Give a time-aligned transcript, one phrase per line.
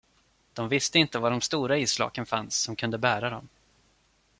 [0.53, 3.49] De visste inte var de stora isflaken fanns, som kunde bära dem.